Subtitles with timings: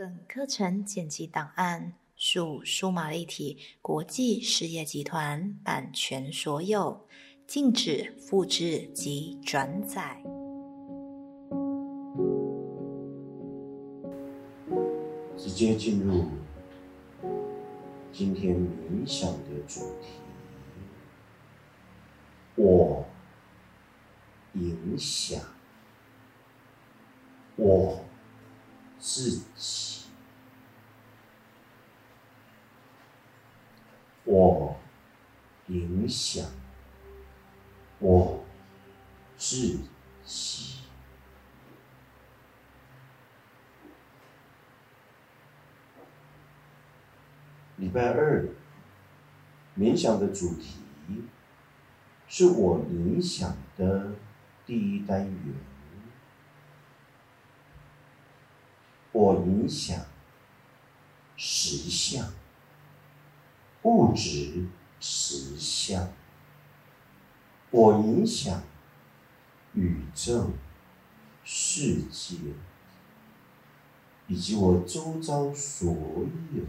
[0.00, 7.06] 本课程剪辑档案属数码立体国际事业集团版权所有，
[7.46, 10.22] 禁止复制及转载。
[15.36, 16.24] 直接进入
[18.10, 20.08] 今天冥想的主题：
[22.54, 23.04] 我
[24.54, 25.38] 影响
[27.56, 28.02] 我
[28.98, 29.89] 自己，
[34.24, 34.76] 我
[35.68, 36.44] 影响
[37.98, 38.44] 我
[39.36, 39.78] 自
[40.24, 40.80] 己。
[47.76, 48.46] 礼拜二
[49.74, 50.76] 冥想的主题
[52.28, 54.12] 是我冥想的
[54.66, 55.54] 第一单元。
[59.12, 60.04] 我影响
[61.36, 62.32] 实相，
[63.82, 64.66] 物质
[65.00, 66.08] 实相。
[67.70, 68.62] 我影响
[69.74, 70.50] 宇宙、
[71.44, 72.36] 世界
[74.26, 76.64] 以及我周遭所有。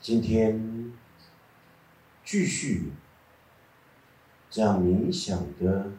[0.00, 0.92] 今天
[2.24, 2.90] 继续
[4.50, 5.92] 这样冥想的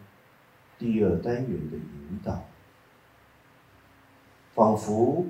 [0.77, 2.45] 第二单元的引导，
[4.53, 5.25] 仿佛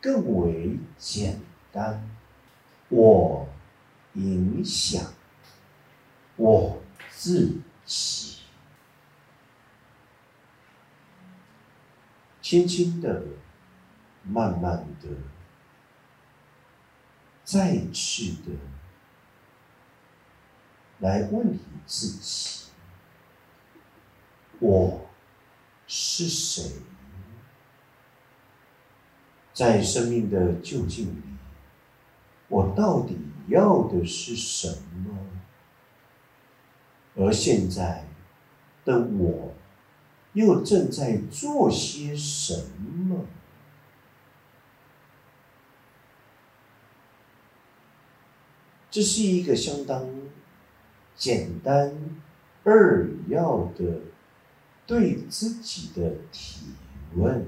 [0.00, 1.40] 更为简
[1.72, 2.08] 单。
[2.88, 3.46] 我
[4.14, 5.12] 影响
[6.36, 8.38] 我自己，
[12.40, 13.22] 轻轻的、
[14.22, 15.08] 慢慢的。
[17.44, 18.56] 再次的
[20.98, 22.70] 来问你自己：
[24.60, 25.06] 我
[25.86, 26.72] 是谁？
[29.58, 31.22] 在生命的究竟里，
[32.46, 34.68] 我到底要的是什
[35.04, 35.18] 么？
[37.16, 38.06] 而现在
[38.84, 39.52] 的我，
[40.34, 43.26] 又正在做些什么？
[48.92, 50.08] 这是一个相当
[51.16, 51.96] 简单
[52.62, 54.02] 二要的
[54.86, 56.66] 对自己的提
[57.16, 57.44] 问，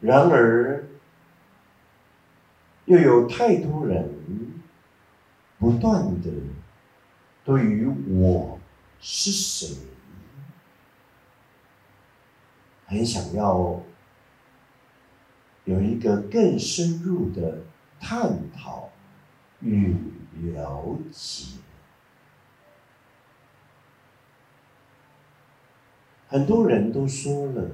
[0.00, 0.84] 然而
[2.84, 4.08] 又有太多人
[5.58, 6.30] 不断的
[7.44, 8.58] 对于我
[9.00, 9.76] 是谁，
[12.86, 13.80] 很想要
[15.64, 17.62] 有一个更深入的
[18.00, 18.90] 探讨。
[19.60, 19.96] 与
[20.52, 21.56] 了解，
[26.28, 27.70] 很多人都说了，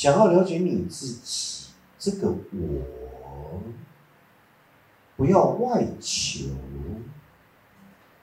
[0.00, 1.66] 想要了解你自己
[1.98, 3.62] 这个我，
[5.14, 6.46] 不要外求，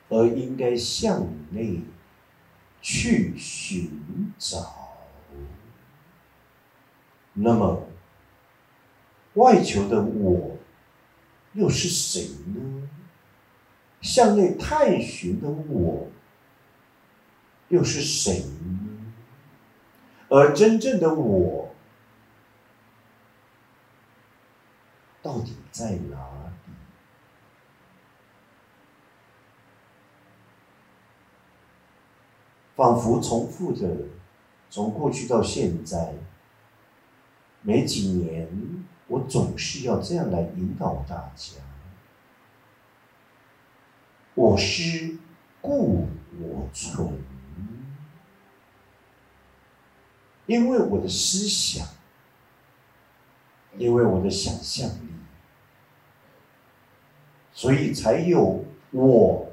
[0.10, 1.82] 而应该向内
[2.82, 4.96] 去寻找。
[7.34, 7.84] 那么，
[9.36, 10.58] 外求的我。
[11.54, 12.90] 又是谁呢？
[14.02, 16.08] 向内探寻的我
[17.70, 19.14] 又是谁呢？
[20.30, 21.67] 而真正的我
[25.28, 26.72] 到底在哪里？
[32.78, 34.06] 仿佛重复的，
[34.70, 36.14] 从过去到现在，
[37.62, 38.48] 没几年。
[39.08, 41.58] 我总是要这样来引导大家：
[44.34, 45.18] 我思
[45.60, 46.08] 故
[46.40, 47.22] 我存，
[50.46, 51.88] 因为我的思想，
[53.78, 55.08] 因为我的想象力，
[57.57, 59.47] 所以才有我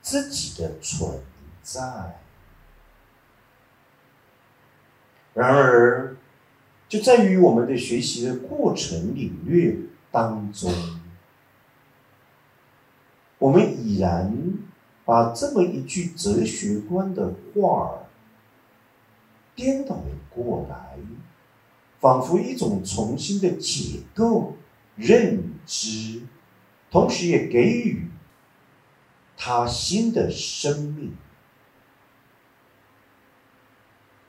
[0.00, 1.20] 自己的存
[1.62, 2.18] 在。
[5.34, 6.16] 然而。
[6.88, 9.76] 就在于我们的学习的过程领略
[10.10, 10.72] 当中，
[13.38, 14.58] 我们已然
[15.04, 18.00] 把这么一句哲学观的话
[19.54, 20.98] 颠倒了过来，
[22.00, 24.56] 仿佛一种重新的解构
[24.96, 26.22] 认知，
[26.90, 28.08] 同时也给予
[29.36, 31.16] 他新的生命。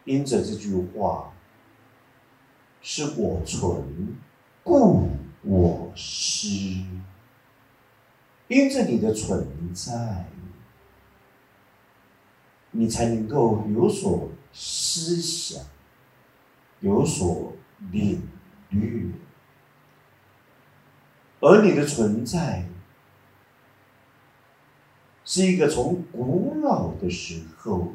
[0.06, 1.28] 因着这句话。
[2.84, 4.18] 是我存，
[4.64, 5.08] 故
[5.44, 6.84] 我失。
[8.48, 10.26] 因着你的存在，
[12.72, 15.64] 你才能够有所思想，
[16.80, 17.54] 有所
[17.92, 18.28] 领
[18.70, 19.04] 略，
[21.42, 22.66] 而你的存在
[25.26, 27.94] 是一个从古老的时候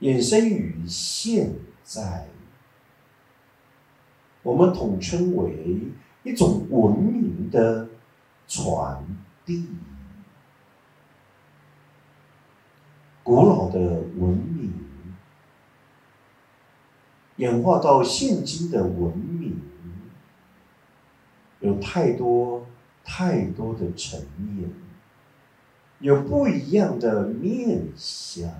[0.00, 2.28] 衍生于现在，
[4.42, 5.80] 我们统称为
[6.22, 7.88] 一种文明的
[8.46, 9.04] 传
[9.44, 9.68] 递。
[13.22, 14.72] 古老的文明
[17.36, 19.39] 演化到现今的文明，
[21.60, 22.66] 有太多
[23.04, 24.70] 太多的层面，
[25.98, 28.50] 有不一样的面相。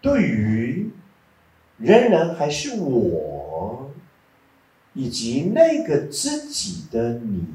[0.00, 0.90] 对于
[1.76, 3.90] 仍然还是我，
[4.94, 7.46] 以及那个自己的你。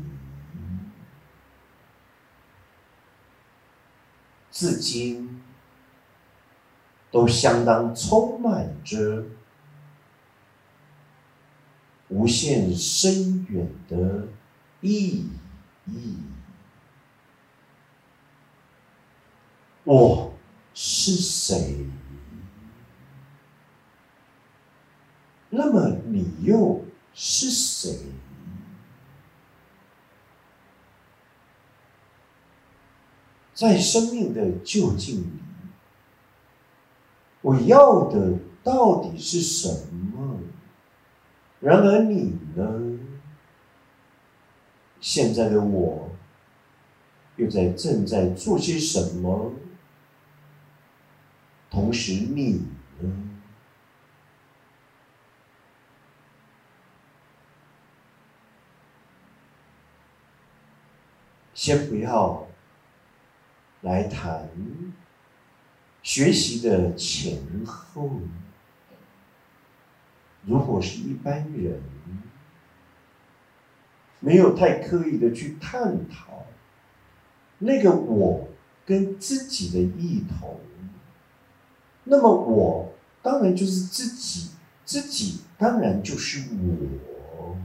[4.52, 5.42] 至今
[7.12, 9.26] 都相当充满着
[12.10, 14.28] 无限深远的
[14.82, 15.28] 意
[15.86, 16.18] 义。
[19.84, 20.34] 我
[20.74, 21.86] 是谁？
[25.50, 27.98] 那么你又是谁？
[33.54, 35.30] 在生命的究竟里，
[37.42, 40.40] 我要的到底是什么？
[41.66, 43.00] 然而你呢？
[45.02, 46.12] 现在的我
[47.38, 49.52] 又在正在做些什么？
[51.72, 52.68] 同时你
[53.00, 53.12] 呢？
[61.56, 62.46] 先不要。
[63.82, 64.50] 来谈
[66.04, 68.20] 学习的前后。
[70.46, 71.82] 如果是一般人，
[74.20, 76.46] 没有太刻意的去探讨
[77.60, 78.48] 那个我
[78.86, 80.60] 跟自己的异同，
[82.04, 84.52] 那么我当然就是自己，
[84.84, 87.58] 自己当然就是我。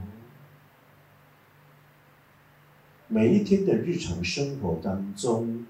[3.07, 5.65] 每一天的日常生活当中。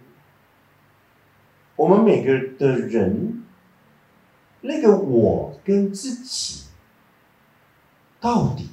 [1.76, 3.44] 我们每个的人，
[4.62, 6.66] 那个我跟自己，
[8.22, 8.70] 到底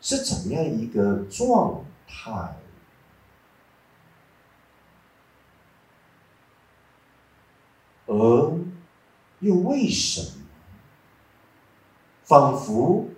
[0.00, 2.54] 是怎么样一个状态？
[8.06, 8.58] 而
[9.40, 10.44] 又为什么，
[12.24, 13.08] 仿佛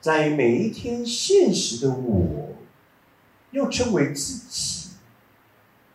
[0.00, 2.54] 在每一天现实的我，
[3.50, 4.90] 又称为自己？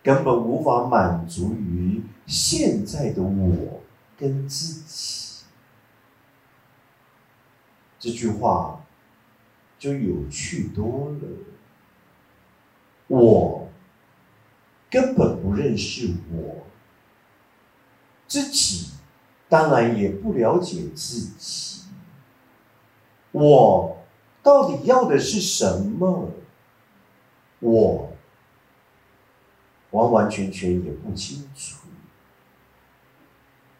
[0.04, 3.82] 根本无法满足于现在的我
[4.18, 5.21] 跟自己，
[8.02, 8.84] 这句话
[9.78, 11.20] 就有趣多了。
[13.08, 13.70] 我
[14.90, 16.66] 根本不认识我
[18.28, 18.90] 自己，
[19.48, 21.84] 当然也不了解自己。
[23.32, 23.98] 我
[24.42, 26.32] 到底要的是什么？
[27.60, 28.10] 我。
[29.92, 31.80] 完完全全也不清楚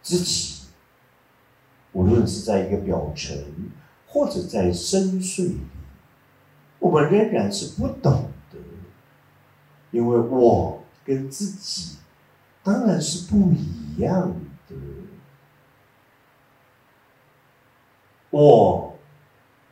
[0.02, 0.66] 自己，
[1.94, 3.42] 无论是在一个表层，
[4.14, 5.58] 或者在深邃里，
[6.80, 8.58] 我们仍然是不懂得，
[9.92, 11.96] 因为我跟自己
[12.62, 14.36] 当然是不一样
[14.68, 14.76] 的，
[18.32, 19.00] 我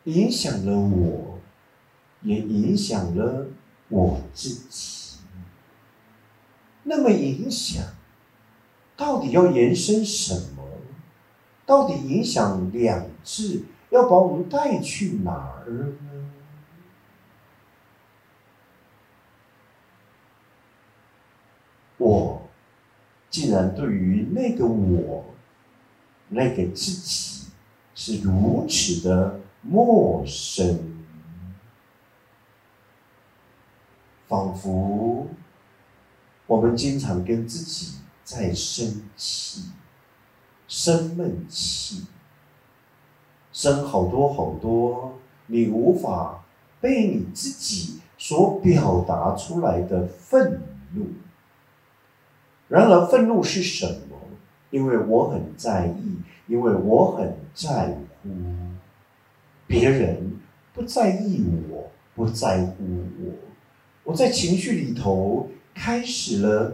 [0.05, 1.39] 影响了我，
[2.22, 3.48] 也影响了
[3.89, 5.17] 我自己。
[6.84, 7.84] 那么影响
[8.96, 10.63] 到底要延伸什么？
[11.65, 16.29] 到底影响两字要把我们带去哪儿呢？
[21.98, 22.41] 我
[23.29, 25.25] 竟然对于那个我、
[26.29, 27.48] 那个自己
[27.93, 31.03] 是如此的陌生，
[34.27, 35.27] 仿佛。
[36.48, 39.65] 我们经常跟自己在生气、
[40.67, 42.08] 生闷气，
[43.60, 45.16] 生好多好多
[45.48, 46.46] 你无法
[46.80, 50.62] 被你自己所表达出来的愤
[50.96, 51.08] 怒。
[52.70, 54.16] 然而，愤怒是什么？
[54.70, 58.30] 因为我很在意，因为我很在乎
[59.68, 60.39] 别人，
[60.74, 62.75] 不在意我，不在乎
[63.20, 63.34] 我，
[64.06, 65.50] 我在情绪里头。
[65.75, 66.74] 开始了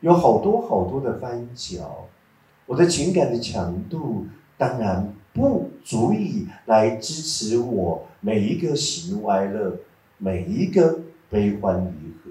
[0.00, 2.06] 有好多好多的翻搅，
[2.66, 9.80] 我的情感的强度当然不足以来支持我每一个喜怒哀乐，
[10.16, 12.30] 每一个悲欢离合，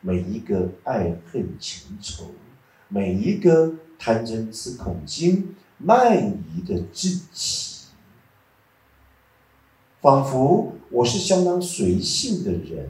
[0.00, 2.30] 每一个爱恨情仇，
[2.86, 7.88] 每一个贪嗔痴恐惊慢疑的自己。
[10.00, 12.88] 仿佛我是相当随性的人，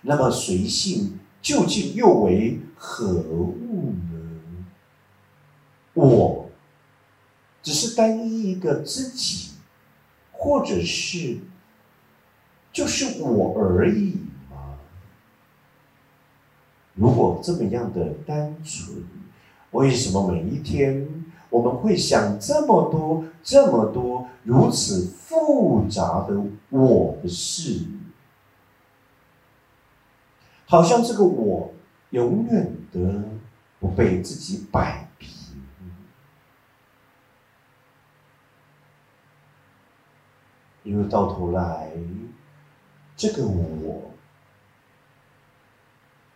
[0.00, 4.64] 那么随性究竟又为何物呢？
[5.92, 6.47] 我
[7.68, 9.50] 只是单一一个自己，
[10.32, 11.36] 或者是
[12.72, 14.14] 就是我而已
[14.50, 14.78] 吗？
[16.94, 19.04] 如果这么样的单纯，
[19.72, 21.06] 为什么每一天？
[21.50, 27.84] 我们会想这么多、这么多如此复杂的我的事，
[30.64, 31.74] 好像这个我
[32.12, 33.24] 永远的
[33.78, 35.07] 不被自己摆
[40.88, 41.90] 因为到头来，
[43.14, 44.10] 这个我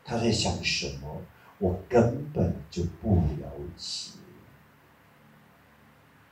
[0.05, 1.23] 他在想什么，
[1.57, 4.11] 我根本就不了解。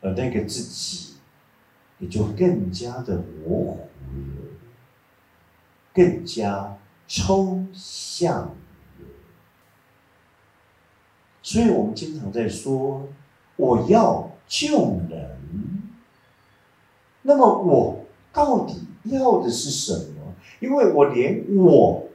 [0.02, 1.14] 而那个自己，
[1.98, 3.88] 也就更加的模糊
[4.36, 4.52] 了，
[5.94, 8.54] 更加抽象。
[11.42, 13.08] 所以我们经常在说
[13.56, 15.38] ：“我要救人。”
[17.22, 17.99] 那么我
[18.32, 20.34] 到底要的是什么？
[20.60, 22.08] 因为我连我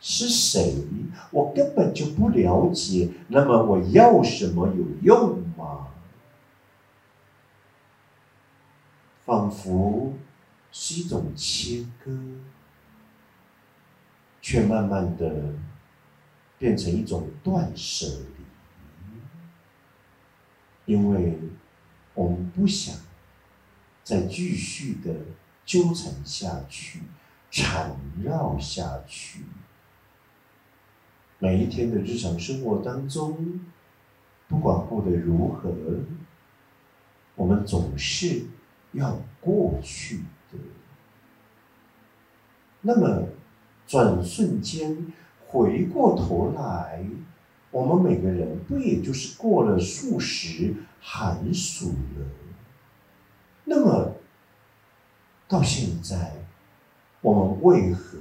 [0.00, 0.74] 是谁，
[1.30, 3.10] 我根本就不了解。
[3.28, 5.88] 那么我要什么有用吗？
[9.24, 10.14] 仿佛
[10.70, 12.10] 是一种切割，
[14.40, 15.54] 却慢慢的
[16.58, 18.06] 变成一种断舍
[20.86, 21.38] 离，因为
[22.14, 22.96] 我们不想
[24.02, 25.14] 再继续的
[25.68, 27.02] 纠缠下去、
[27.50, 27.94] 缠
[28.24, 29.44] 绕下去。
[31.38, 33.60] 每一天的日常生活当中，
[34.48, 35.70] 不管过得如何，
[37.36, 38.46] 我们总是。
[38.92, 40.58] 要过去的，
[42.80, 43.28] 那么
[43.86, 45.12] 转瞬间
[45.46, 47.04] 回过头来，
[47.70, 52.26] 我们每个人不也就是过了数十寒暑了？
[53.64, 54.14] 那么
[55.48, 56.32] 到现在，
[57.22, 58.18] 我们为何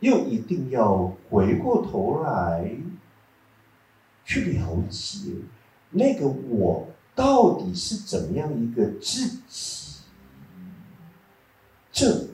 [0.00, 2.74] 又一定要回过头来
[4.24, 5.32] 去了解
[5.90, 10.00] 那个我到底是怎么样一个自己？
[11.92, 12.28] 这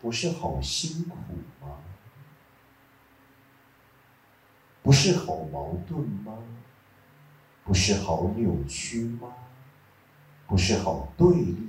[0.00, 1.16] 不是好辛苦
[1.60, 1.76] 吗？
[4.82, 6.34] 不是好矛盾吗？
[7.64, 9.32] 不是好扭曲吗？
[10.46, 11.65] 不是好对立？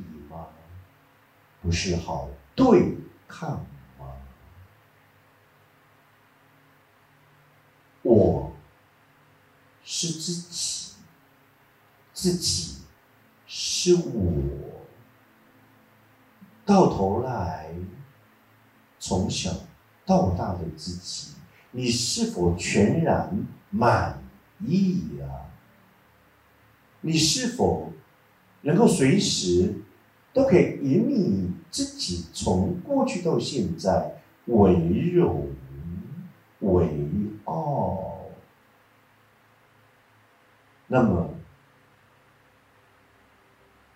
[1.62, 2.98] 不是好对
[3.28, 3.66] 抗
[4.00, 4.14] 吗？
[8.04, 8.54] 我
[9.84, 10.94] 是自己，
[12.14, 12.82] 自己
[13.46, 14.86] 是我。
[16.66, 17.74] 到头来，
[19.00, 19.52] 从小
[20.06, 21.34] 到大的自己，
[21.72, 24.22] 你是否全然满
[24.60, 25.28] 意呀？
[27.02, 27.94] 你是否
[28.62, 29.82] 能够随时
[30.34, 34.74] 都可以以你自己从过去到现在为
[35.14, 35.48] 荣
[36.60, 36.90] 为
[37.46, 38.14] 傲？
[40.88, 41.30] 那么，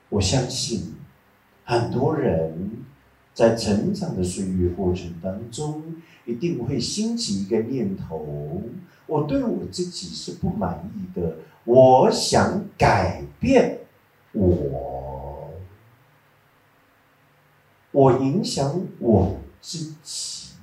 [0.10, 0.96] 我相信。
[1.64, 2.84] 很多人
[3.34, 5.82] 在成长的岁月过程当中，
[6.26, 8.62] 一定会兴起一个念头：
[9.08, 13.80] 我对我自己是不满意的，我想改变
[14.34, 15.11] 我，
[17.91, 20.53] 我影响我自己，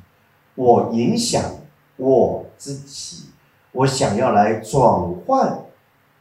[0.55, 1.43] 我影响
[1.97, 3.31] 我自己，
[3.73, 5.65] 我想要来转换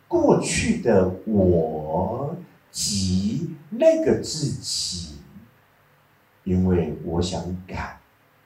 [0.07, 2.35] 过去的我。
[2.69, 5.17] 及那个自己，
[6.43, 7.99] 因为我想改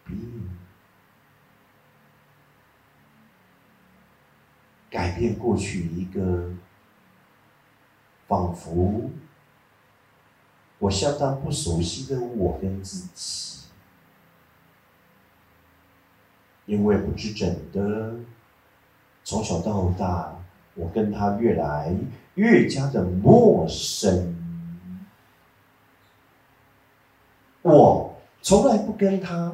[0.05, 0.17] 变，
[4.89, 6.51] 改变过去一个
[8.25, 9.09] 仿佛
[10.81, 13.67] 我相当不熟悉的我跟自己，
[16.65, 18.15] 因为不知怎的，
[19.23, 20.35] 从小到大，
[20.75, 21.95] 我跟他越来。
[22.35, 24.33] 越加的陌生，
[27.61, 29.53] 我从来不跟他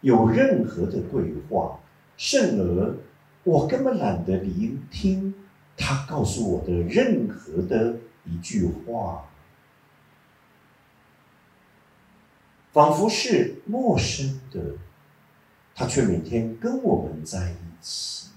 [0.00, 1.78] 有任何的对话，
[2.16, 2.96] 甚而
[3.44, 5.32] 我根本懒得聆听
[5.76, 9.24] 他告诉我的任何的一句话，
[12.76, 14.60] 仿佛是陌生的，
[15.74, 18.32] 他却每天跟我们在一起；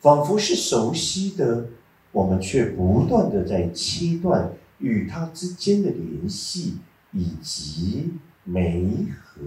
[0.00, 1.68] 仿佛是熟悉的，
[2.12, 6.76] 我们却不断的在切断与他之间的联系
[7.12, 8.12] 以及
[8.44, 9.40] 媒合。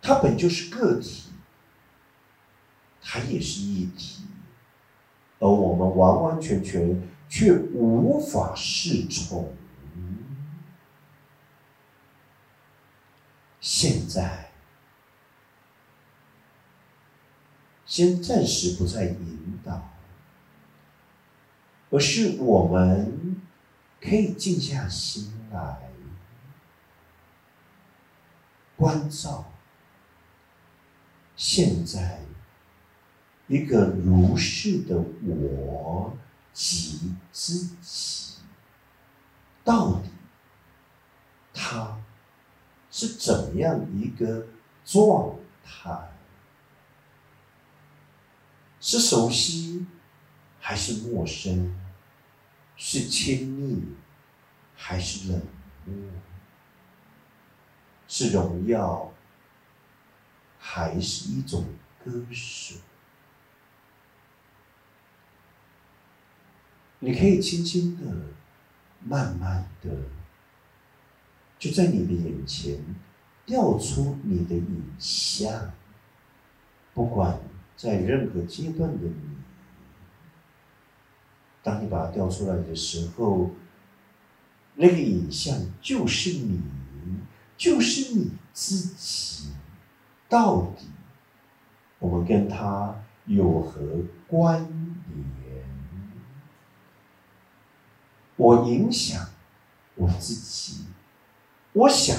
[0.00, 1.30] 他本就是个体。
[3.00, 4.22] 它也是一体，
[5.40, 9.52] 而我们完完全全却无法适从。
[13.82, 14.48] 现在，
[17.84, 19.90] 先暂时不再引导，
[21.90, 23.42] 而是我们
[24.00, 25.90] 可以静下心来，
[28.76, 29.52] 关照
[31.34, 32.20] 现在。
[33.48, 34.96] 一个如是的
[35.26, 36.16] 我
[36.52, 38.36] 及自己，
[39.64, 40.08] 到底
[41.52, 41.98] 他
[43.02, 44.46] 是怎样一个
[44.84, 45.90] 状态？
[48.78, 49.84] 是熟悉
[50.60, 51.76] 还是陌生？
[52.76, 53.96] 是亲密
[54.76, 55.42] 还是冷
[55.84, 55.94] 漠？
[58.06, 59.12] 是荣耀
[60.60, 61.64] 还是一种
[62.04, 62.76] 割舍？
[67.00, 68.14] 你可以轻轻的、
[69.00, 69.90] 慢慢的，
[71.62, 72.76] 就在你的眼前
[73.46, 75.70] 调出你的影像。
[76.92, 77.38] 不管
[77.76, 79.36] 在任何阶段的你，
[81.62, 83.52] 当你把它调出来的时候，
[84.74, 86.60] 那个影像就是你，
[87.56, 89.52] 就是你自己。
[90.28, 90.88] 到底
[92.00, 93.80] 我们跟他有何
[94.26, 94.64] 关
[95.14, 95.64] 联？
[98.34, 99.28] 我影响
[99.94, 100.86] 我自己，
[101.72, 102.16] 我想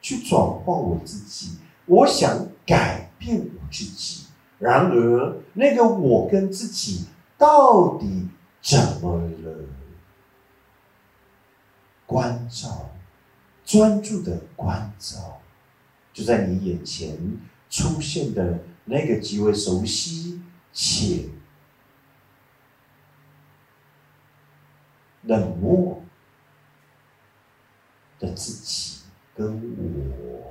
[0.00, 4.26] 去转化我自己，我想改变我自己。
[4.58, 8.28] 然而，那个我跟自己到底
[8.60, 9.68] 怎么了？
[12.06, 12.90] 关照，
[13.64, 15.40] 专注的关照，
[16.12, 17.16] 就在你眼前
[17.70, 21.28] 出现的那个极为熟悉且。
[25.24, 26.02] 冷漠
[28.18, 28.81] 的自己
[29.34, 30.41] 跟我